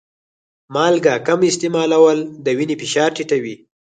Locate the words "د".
2.45-2.47